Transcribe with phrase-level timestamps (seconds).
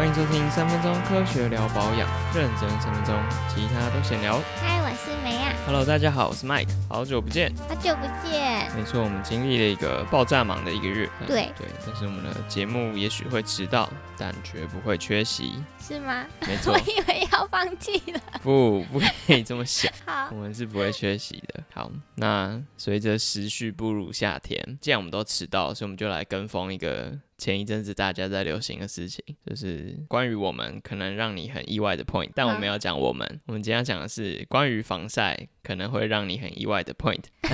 [0.00, 3.14] 欢迎收听三分钟科学聊保养，认真三分钟，
[3.50, 4.40] 其他都闲聊。
[4.58, 7.52] 嗨，我是梅亚，Hello，大家好，我是 Mike，好久不见。
[7.68, 8.74] 好久不见。
[8.74, 11.06] 没错，我们经历了一个爆炸忙的一个月。
[11.26, 15.62] 对对，但是我们的节目也许会迟到，但绝不会缺席。
[15.78, 16.24] 是吗？
[16.48, 18.20] 没错 我，以为要放弃了。
[18.42, 19.92] 不， 不可以这么想。
[20.06, 21.62] 好我，们是不会缺席的。
[21.74, 32.30] 好，那随着时序步入夏天，既然我们都迟到，所以我们就来跟风一个前一阵子大家在流行的事情，就是关于我们可能让你很意外的 point。
[32.34, 37.24] 但我们要讲我们，我们今天要讲的是关于防晒可能会让你很意外的 point。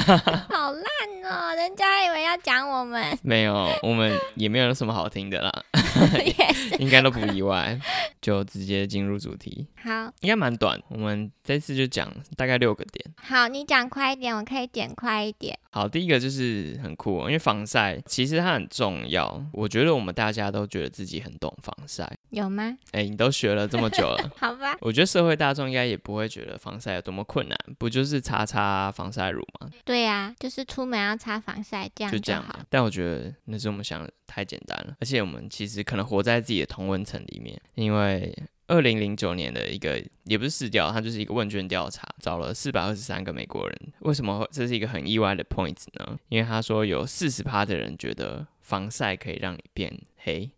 [0.50, 0.84] 好烂
[1.24, 1.54] 哦！
[1.54, 5.64] 人家以为要讲我们，没有，我们也没有什么好听的啦。
[6.78, 7.78] 应该都不意外，
[8.20, 10.78] 就直接进入主题，好应该蛮短。
[10.88, 13.14] 我们这次就讲大概六个点。
[13.16, 15.58] 好，你讲快一点，我可以剪快一点。
[15.70, 19.42] 好，第一个就是很酷哦，因为防晒其实它很重要。
[19.52, 22.76] 我觉得我们大家都觉得自己很懂防晒，有吗？
[22.92, 24.76] 哎，你都学了这么久了， 好吧。
[24.80, 29.70] 我觉得社会大众应该也不会觉得防晒有多么困难，不就是擦擦防晒乳吗？
[29.84, 32.58] 对呀、就是出门要擦防晒，这样就这样好。。
[32.70, 38.34] 但我觉得那是我们想的太简单了，而且我们其实可能活在自己的同温层里面，因为。
[38.68, 43.92] 二零零九年的一个也不是试调，它就是一个问卷调查，找了四百二十三个美国人。
[44.00, 46.18] 为什么会这是一个很意外的 point 呢？
[46.30, 50.50] 因为他说有四十趴的人觉得防晒可以让你变黑。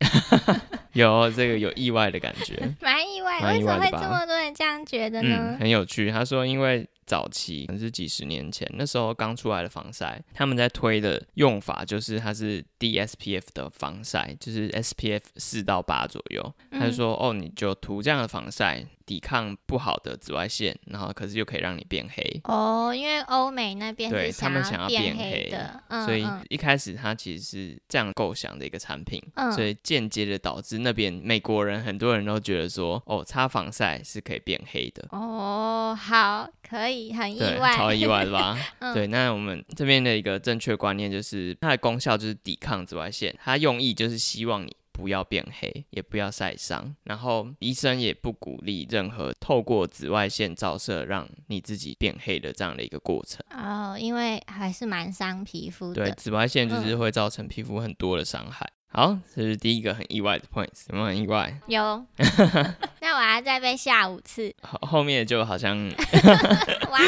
[0.94, 5.36] 有这个有意外的感觉， 蛮意外，蛮为什么会这么多人这样觉得呢？
[5.54, 6.10] 嗯，很有趣。
[6.10, 16.54] 他说，因为早期可能是几十年前，那时候刚出来的防晒，他们在推的用法就是它是 DSPF 的防晒，就是 SPF 四到八左右。
[16.70, 22.22] 他就嗯说，哦，你就涂这样的防晒，抵抗不好的紫外线，然后可是又可以让你变黑。
[22.44, 35.08] 哦，因为欧美那边对他们想要要变变黑的，嗯所以嗯一开始它其实是这样构想的一个产品，嗯所以间接的导致那边美国人很多人都觉得说，哦，擦防晒是可以变黑的。
[35.10, 38.58] 哦，好，可以，很意，外，超意外的吧？
[38.80, 46.92] 嗯对，那我们这边的一个正确观念就是，它的功效就是抵抗紫外线，它用意就是希望你不要变黑，也不要晒伤。
[47.04, 53.40] 然后医生也不鼓励任何透过紫外线照射让你自己变黑的这样的一个过程。
[53.50, 58.68] 哦，因为还是蛮伤皮肤的对，紫外线就是嗯会造成皮肤很多的伤害。
[58.90, 61.60] 好，这是第一个很意外的 point，有没有很意外？
[61.66, 62.04] 有，
[63.00, 64.52] 那我要再被吓五次。
[64.62, 65.76] 后后面就好像
[66.90, 66.98] 哇，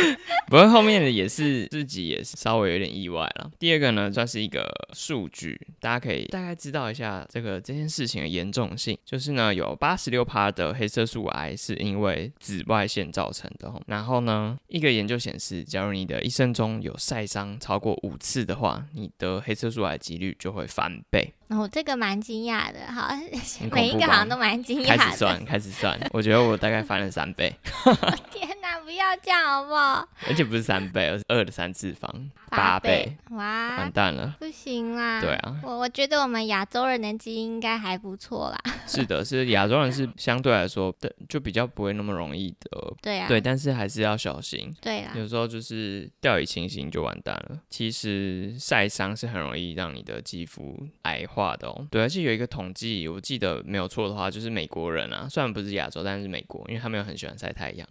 [0.47, 3.51] 不过后面的也是自己也是稍微有点意外了。
[3.59, 8.97] 第二个呢，算是一个数据，大家可以大概知道一下这个这件事情的严重性。
[9.05, 13.81] 就是呢，有八十六趴的黑色素癌是因为紫外线造成的哦。
[13.87, 21.33] 然后呢，一个研究显示，假如你的一生中有晒伤超过五次的话，你得黑色素癌几率就会翻倍。
[21.51, 23.11] 我、这个蛮惊讶的，好，
[23.73, 25.17] 每一个好像都蛮惊讶开始。
[25.17, 27.53] 算，开始算，我觉得我大概翻了三倍，
[28.31, 30.07] 天哪，不要这样好不好？
[30.29, 32.09] 而且不是三倍，而是二的三次方，
[32.51, 34.37] 八倍，，哇完，蛋了。
[34.39, 35.21] 不行啦。
[35.21, 38.61] 对啊，我我觉得我们亚洲人的基因应该还不错啦。
[38.87, 44.75] 是的，是亚洲人是相对来说的就比较不会那么容易的，对啊，对，但是还是要小心。
[44.81, 47.61] 对啊，有时候就是掉以轻心就完蛋了。
[47.71, 51.87] 其实晒伤是很容易让你的肌肤癌化的哦。
[51.91, 57.87] 对，而且有一个统计，我记得没有错的话，就是美国人啊，虽然不是亚洲，但是美国，因为他们又很喜欢晒太阳。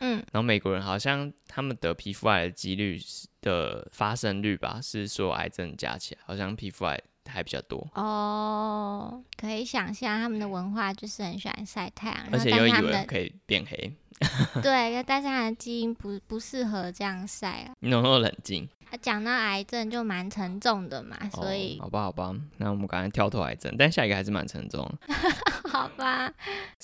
[0.00, 7.86] 嗯，然后美国人好像他们得皮肤癌的几率是的发生率吧，是所有癌症加起来，好像皮肤癌还比较多。
[7.94, 13.92] 哦，可以想象他们的文化就是很喜欢晒太阳，而且又以为可以变黑，
[14.62, 17.74] 对，但是他的基因不不适合这样晒啊。
[17.80, 18.68] 你能不能冷静？
[18.90, 25.14] 他讲到癌症就蛮沉重的嘛，所以、哦、好吧，好吧，那我们赶快跳脱癌症，但下一个还是蛮沉重的，
[25.68, 26.32] 好吧，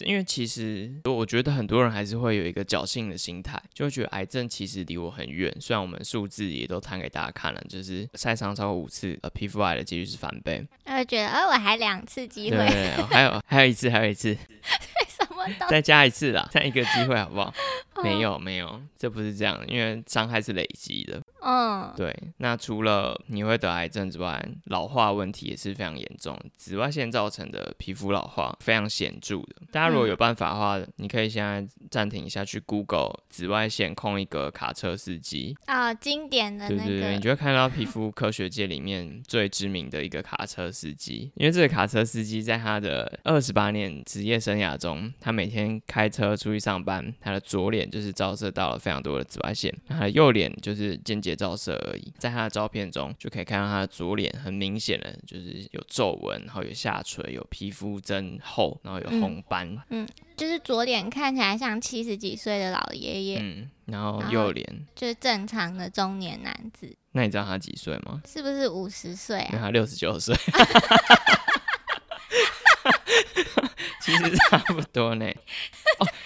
[0.00, 5.54] 因为其实我觉得很多人还是会有一个侥幸的心态，就会觉得癌症其实离我很远。
[5.60, 10.67] 虽然我们数字也都摊给大家看了，就是晒伤超过五次，呃，皮肤癌的几率是翻倍。
[10.84, 14.37] 他会觉得，呃，我还两次机会，对，还有还有一次，还有一次，
[15.08, 17.52] 什么 都再加一次啦，再一个机会好不好？
[17.94, 21.20] 哦 没有没有，这不是这样，因为伤害是累积的。
[21.46, 26.38] 嗯，对，那除了你会得癌症之外，老化问题也是非常严重。
[26.56, 29.56] 紫外线造成的皮肤老化非常显著的。
[29.70, 35.54] 大家如果有办法的话，你可以现在暂停一下，去 Google 紫外线控一个卡车司机。
[35.66, 52.11] 啊，经典的那对对对，你，就会看到皮肤科学界里面最知名的一个卡车司机，因为这个卡车司机在他的二十八年职业生涯中，他每天开车出去上班，他的左脸就是照射到了非常多的紫外线，那他的右脸就是间接照射而已。
[52.19, 68.20] 在他的照片中就可以看到他的左脸很明显的就是有皱纹，然后有下垂，有皮肤增厚，然后有红斑，嗯就是左脸看起来像七十几岁的老爷爷，嗯，然后右脸，就是正常的中年男子，那你知道他几岁吗？
[68.27, 69.59] 是不是五十岁啊？
[69.59, 70.35] 他六十九岁，
[74.03, 75.25] 其实差不多呢。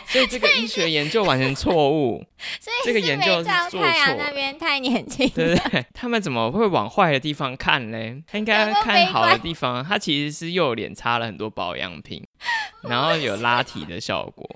[0.08, 2.24] 哦，所以这个医学研究完全错误。
[2.60, 5.84] 所以这个研究太阳那边太年轻，对不 对？
[5.92, 8.22] 他们怎么会往坏的地方看嘞？
[8.26, 9.84] 他应该看好的地方。
[9.84, 12.24] 他其实是右脸擦了很多保养品，
[12.88, 14.48] 然后有拉提的效果，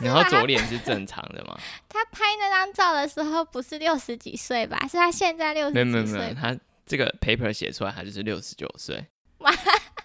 [0.00, 0.22] 然后？
[0.32, 1.58] 左脸是正常的嘛？
[1.88, 4.78] 他拍那张照的时候不是六十几岁吧？
[4.90, 6.34] 是他现在六十没有没有没有，。
[6.34, 6.56] 他
[6.86, 9.04] 这个 paper 写出来，他就是六十九岁
[9.38, 9.52] 哇。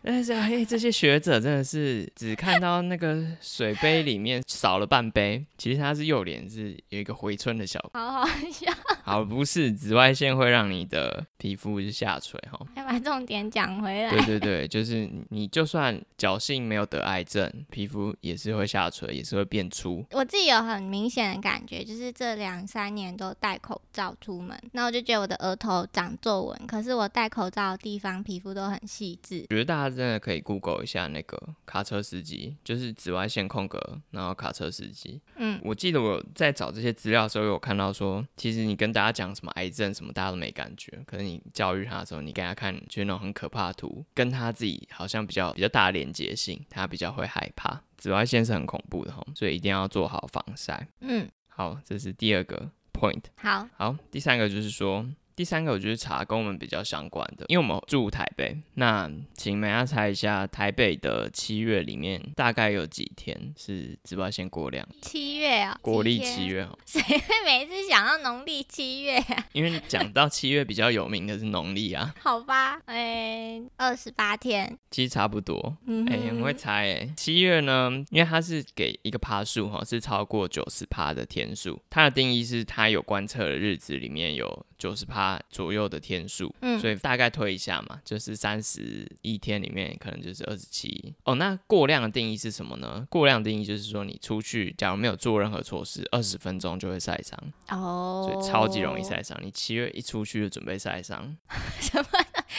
[0.03, 7.99] 但是哎，这些学者真的是只看到那个水杯里面少了半杯，其实它是右脸是有一个回春的效果。
[7.99, 8.71] 好好笑，
[9.03, 12.65] 好，不是紫外线会让你的皮肤是下垂哈。
[12.75, 14.09] 要把重点讲回来。
[14.09, 20.05] 对对对，就是你就算侥幸没有得癌症，皮肤也是会下垂，也是会变粗。
[20.11, 29.45] 我自己有很明显的感觉，就是这两三年都戴口罩出门，那我就觉得我的额头长皱纹，可是我戴口罩的地方皮肤都很细致。
[29.49, 35.21] 觉得大家真的可以 Google 一下那个卡车司机，就是紫外线空格，然后卡车司机。
[35.35, 40.91] 嗯，我记得我在找这些资料的时候，有看到说，其实你跟大家讲什么癌症什么，大家都没感觉。
[41.05, 47.81] 可是你教育他的时候，你给他看，就是那种很可怕的图，跟他自己好像比较比较大的连接性，他比较会害怕。
[47.97, 50.87] 紫外线是很恐怖的哈，所以一定要做好防晒。
[51.01, 53.23] 嗯，好，这是第二个 point。
[53.37, 55.03] 好，好，第三个就是说，
[55.37, 64.83] 第三个我就是查跟我们比较相关的，因为我们住台北，那请大家猜一下，台北的七月里面大概有几天是紫外线过量？
[64.99, 69.45] 七月啊、国历七，月哦， 谁会每次想到农历七月啊？
[69.53, 75.77] 因为讲到七月比较有名的是农历啊，好吧，哎、二十八天，其实差不多。
[75.85, 77.13] 嗯哎、很会猜哎。
[77.15, 81.79] 七月呢，因为它是给一个趴数哈，是超过九十趴的天数。
[81.91, 91.13] 它的定义是它有观测的日子里面有九十趴左右的天数，嗯所以大概推一下嘛，就是三十一天里面可能就是二十七。
[91.23, 93.05] 哦，那过量的定义是什么呢？
[93.09, 97.37] 过量定义就是说你出去，假如没有做任何措施，二十分钟就会晒伤，
[97.69, 99.37] 哦，所以超级容易晒伤。
[99.41, 101.35] 你七月一出去就准备晒伤，
[101.81, 102.07] 什么？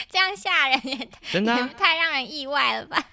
[0.09, 3.03] 这样吓人也真的太让人意外了吧？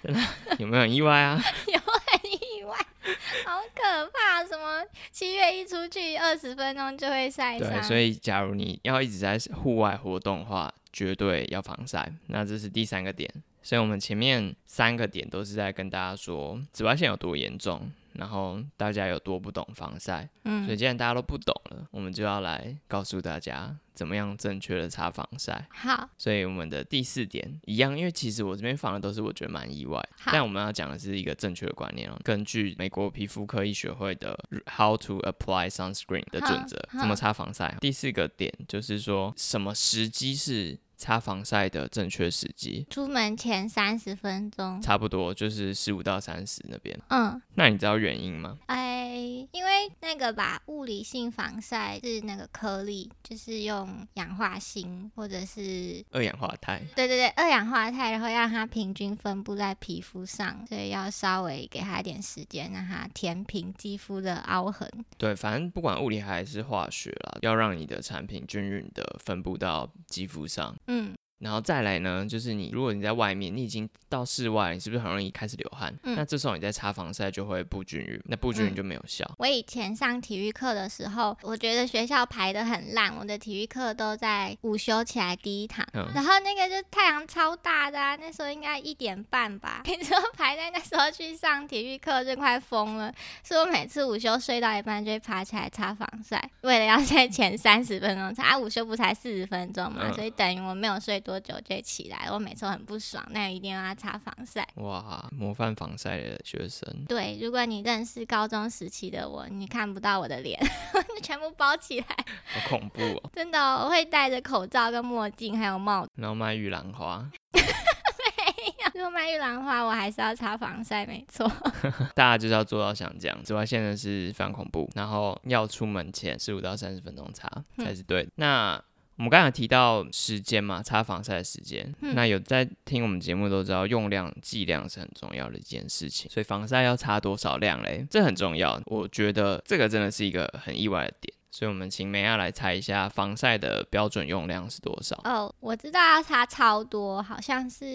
[0.59, 1.41] 有没有很意外啊？
[1.67, 2.77] 有很意外，
[3.45, 4.43] 好可怕！
[4.45, 7.69] 什么七月一出去二十分钟就会晒伤？
[7.69, 12.11] 对，所以假如你要一直在户外活动的话，绝对要防晒。
[12.27, 13.31] 那这是第三个点。
[13.63, 20.27] 所以我们前面三个点都是在跟大家说紫外线有多严重，然后大家有多不懂防晒。
[20.43, 25.67] 所以嗯，既然大家都不懂了，我们就要来告诉大家怎么样正确的擦防晒。
[25.69, 32.19] 好，所以我们的第四点一样，因为其实我这边放的都是我觉得蛮意外，但我们要讲的是一个正确的观念哦。
[32.23, 34.37] 根据美国皮肤科医学会的
[34.77, 37.75] How to Apply Sunscreen 的准则，怎么擦防晒？
[37.81, 42.85] 第四个点就是说什么时机是擦防晒的正确时机？
[42.89, 44.81] 出门前三十分钟。
[44.81, 46.99] 差不多就是十五到三十那边。
[47.09, 48.57] 嗯，那你知道原因吗？
[48.65, 49.15] 哎，
[49.51, 56.81] 因为那个吧，物理性防晒是那个颗粒，就是用氧化锌或者是二氧化钛。
[56.95, 64.89] 对对对，二氧化钛，然后让它平均分布在皮肤上，所以要稍微给它一点时间，让它填平肌肤的凹痕。
[65.17, 70.75] 对，反正不管物理还是化学啦，要让你的产品均匀的分布到肌肤上。
[70.87, 75.93] 嗯然后再来呢，就是你如果你在外面，你已经到室外，你是不是很容易开始流汗？
[76.03, 76.15] 嗯。
[76.15, 78.75] 那这时候你在擦防晒就会不均匀，那不均匀嗯。
[78.75, 79.29] 就没有效。
[79.37, 86.07] 我以前上体育课的时候，我觉得学校排的很烂，我的体育课都在午休起来第一堂，嗯。
[86.15, 93.13] 然后那个就太阳超大的、啊，那时候应该一点半吧，你知道排在那时候去上体育课就快疯了，
[93.43, 100.13] 所以我每次午休睡到一半就会爬起来擦防晒，为了要在前三十分钟擦，啊午休不才四十分钟嘛，嗯。
[100.13, 104.65] 所以等于我没有睡多久就起来，我每次都很不爽，那一定要擦防晒。
[104.75, 110.57] 哇，模范防晒的学生，对，如果你认识高中时期的我，你看不到我的脸，
[111.21, 112.05] 全部包起来。
[112.45, 113.29] 好恐怖哦！
[113.35, 116.11] 真的哦、我会戴着口罩跟墨镜，还有帽子。
[116.15, 117.29] 然后卖玉兰花，
[118.95, 121.45] 如果卖玉兰花，我还是要擦防晒，没错。
[122.15, 128.31] 大家就是要做到像这样，紫外线呢是非常恐怖，然后要出门前十五到三十分钟擦才是对的。
[128.35, 128.81] 那
[129.17, 138.05] 我们刚才提到时间嘛，擦防晒的时间，嗯那有在听我们节目都知道，用量剂量是很重要的一件事情，所以防晒要擦多少量嘞？
[138.09, 141.33] 这很重要，我觉得这个真的是一个很意外的点。
[141.49, 145.19] 所以，我们请梅亚来猜一下防晒的标准用量是多少？
[145.23, 147.85] 哦，我知道要擦超多，好像是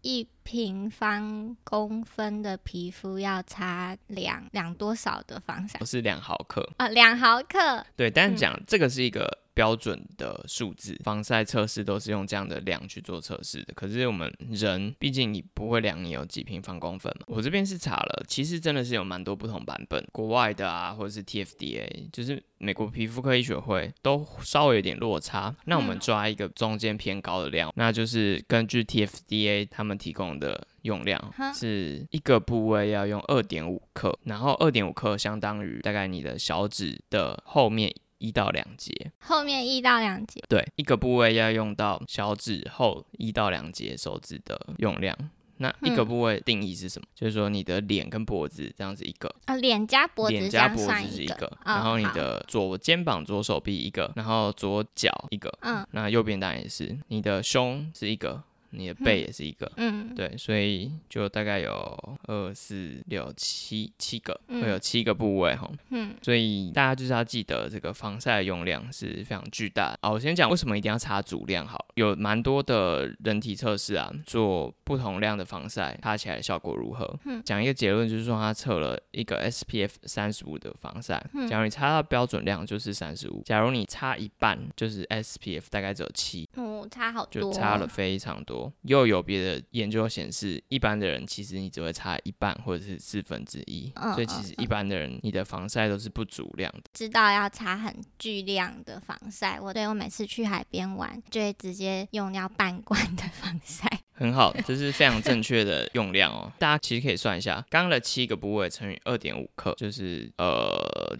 [0.00, 6.88] 一平方公分的皮肤要擦两两多少的防晒不是两毫克，啊？
[6.88, 7.84] 两毫克。
[7.96, 13.74] 对，但是嗯讲、这个是一个标准的数字，防晒测试都是用这样的量去做测试的。
[13.74, 25.54] 可是我们人毕竟你不会量你有几平方公分嘛，我这边是查了，其实真的是有蛮多不同版本，国外的啊，或者是 TFDA，就是美国皮肤科医学会都稍微有点落差。
[25.66, 30.66] 那我们嗯抓一个中间偏高的量，那就是根据 TFDA 他们提供的。
[30.82, 45.16] 用量是一个部位要用二点五克，然后二点五克相当于大概你的小指的后面一到两节，后面一到两节，对，一个部位要用到小指后一到两节手指的用量。
[45.58, 46.08] 那一个嗯。
[46.08, 47.06] 部位定义是什么？
[47.14, 55.86] 就是说你的脸跟脖子这样子一个，啊，脸加脖子加脖，子是一个，哦然后你的左肩膀、左手臂一个，然后左脚一个，嗯。
[55.92, 65.70] 那右边当然也是，你的胸是一个，你的背也是一个，嗯对，所以就大概有二四六七七个，会有嗯七个部位哈。
[65.90, 70.10] 嗯所以大家就是要记得这个防晒的用量是非常巨大的啊。
[70.10, 77.18] 我先讲为什么一定要擦足量好，有蛮多的人体测试啊，做不同量的防晒，擦起来的效果如何？
[77.24, 88.61] 嗯讲一个结论就是说，他测了一个 SPF 三十五的防晒，嗯假如你擦到标准量就是三十五，假如你擦一半就是 SPF 大概只有七，哦，差好多，就差了非常多。
[88.82, 96.82] 又有别的研究显示，一般的人其实你只会擦一半或者是四分之一，嗯所以其实一般的人你的防晒都是不足量的。
[96.92, 104.01] 知道要擦很巨量的防晒，我对我每次去海边玩，就会直接用掉半罐的防晒。
[104.14, 106.50] 很好，这是非常正确的用量哦。
[106.58, 111.16] 大家其实可以算一下，刚刚的七个部位乘以二点五克，就是呃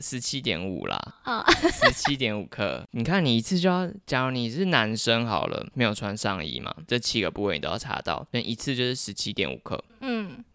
[0.00, 2.86] 十七点五啦，哦，十七点五克。
[2.90, 9.82] 你看你一次就要，假如你是男生好了，没有穿上衣嘛，这七个部位你都要查到，那一次就是十七点五克。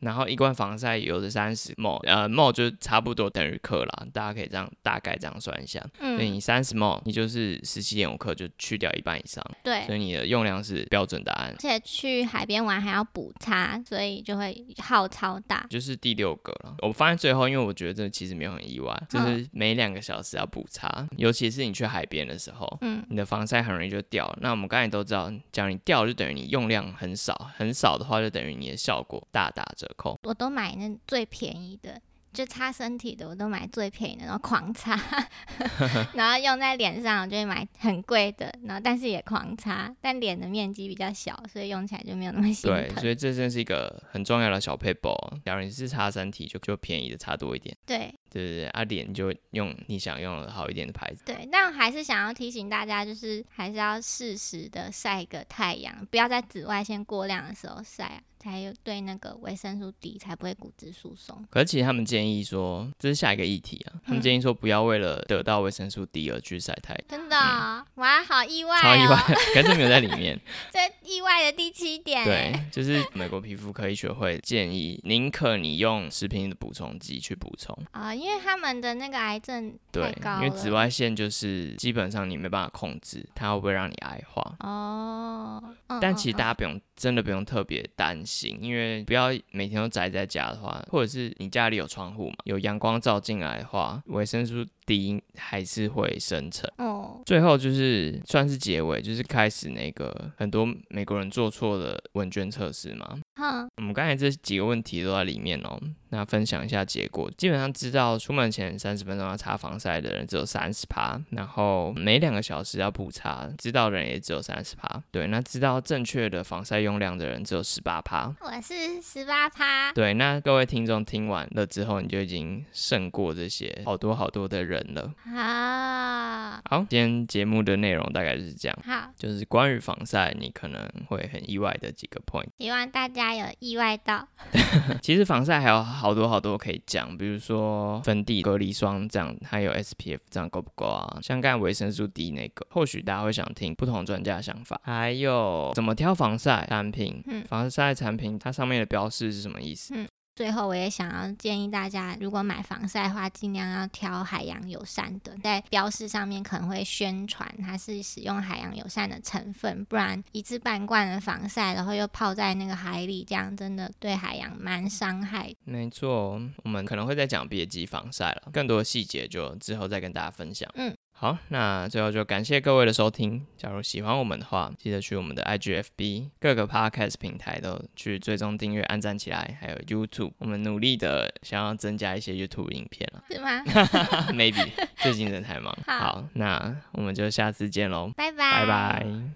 [0.01, 5.79] 嗯，然后一罐防晒油的三十 ml，呃 ml 就差不多等于克啦，大家可以这样大概这样算一下。
[5.99, 9.95] 所以嗯，你三十 ml，你就是十七点五克，就去掉一半以上，对所。
[9.95, 11.57] 以你的用量是标准答案而。
[11.59, 15.67] 且去海边玩还要补擦，所以就会耗超大。
[15.69, 16.75] 就是第六个了。
[16.81, 24.37] 我放在最后，因为我觉得这其实没有很意外，就是每两个小时要补擦，尤其是你去海边的时候，嗯，你的防晒很容易就掉了。
[24.41, 30.17] 那我们刚才都知道，假如你掉就等于你用量很少，很少的话就等于你的效果大打折扣。
[30.23, 31.99] 我都买那最便宜的，
[32.31, 34.95] 就擦身体的，我都买最便宜的，然后狂擦，
[36.13, 45.15] 然后用在脸上，我就会买很贵的，然后但是也狂擦，但脸的面积比较小，所以用起来就没有那么心对，所以这真是一个很重要的小 paper。
[45.43, 47.75] 假如你是擦身体，就就便宜的擦多一点。
[47.85, 51.23] 对对对对，啊脸就用你想用的好一点的牌子。
[51.25, 61.45] 对，但还是想要提醒大家，就是还是要适时的晒个太阳，不要在紫外线过量的时候晒啊，才有对那个维生素 D 才不会骨质疏松。
[61.49, 63.99] 可是其实他们建议说，这是下一个议题啊。
[64.05, 67.03] 他们嗯建议说，不要为了得到维生素 D 而去晒太阳。
[67.07, 69.15] 真的哦、哇，好意外、超意外，
[69.53, 70.39] 可是没有在里面。
[70.71, 77.77] 这意外的第七点，对，，就是美国皮肤科医学会建议，宁可你用食品的补充剂去补充。
[77.91, 84.55] 啊、因为他们的那个癌症太对，高了，因为紫外线就是基本上你没办法控制，它会不会让你癌化。
[84.59, 96.67] 哦，嗯但其实大家家不用，真的不用特别担心，行因为不要每天都宅在家的话，或者是你家里有窗户嘛，有阳光照进来的话，维生素 D 还是会生成。
[96.79, 103.19] 哦，最后就是算是结尾，就是开始那个很多美国人做错的问卷测试嘛。
[103.35, 105.79] 哼，我们刚才这几个问题都在里面哦，
[106.09, 107.31] 那分享一下结果。
[107.37, 115.01] 基本上知道出门前三十分钟要擦防晒的人只有三十趴，然后每两个小时要补擦，知道的人也只有三十趴。
[115.11, 118.35] 对，那知道正确的防晒用量的人只有十八趴。
[118.41, 125.13] 我是十八趴，对，那各位听众听完了之后，你就已经胜过这些好多好多的人了。
[125.23, 128.77] 好，好，今天节目的内容大概就是这样。
[128.85, 132.47] 好，就是关于防晒，你可能会很意外的几个 point。
[132.57, 134.27] 希望大家有意外到，
[135.01, 141.19] 其实防晒还有好多好多可以讲，比如说粉底、隔离霜这样，还有 SPF 这样够不够啊？
[141.21, 144.79] 像刚才维生素 D 那个，或许大家会想听不同专家的想法。
[144.83, 147.21] 还有怎么挑防晒产品？
[147.27, 149.93] 嗯防晒产品它上面的标示是什么意思？
[149.95, 150.07] 嗯
[150.39, 165.53] 最后，我也想要建议大家，如果买防晒的话，尽量要挑海洋友善的，在标示上面可能会宣传它是使用海洋友善的成分，不然一次半罐的防晒，然后又泡在那个海里，这样真的对海洋蛮伤害。
[165.65, 170.71] 没错，我们可能会再讲别级防晒了，更多的细节就之后再跟大家分享。
[170.75, 170.95] 嗯。
[171.21, 173.45] 好，那最后就感谢各位的收听。
[173.57, 179.57] 假如喜欢我们的话，记得去我们的 IGFB 各个 Podcast 平台都去追踪订阅、按赞起来。
[179.59, 183.61] 还有 YouTube，我们努力的想要增加一些 YouTube 影片了，是吗？
[184.31, 185.77] Maybe 最近真的太忙。
[185.85, 189.29] 好，那我们就下次见喽，拜拜，拜拜。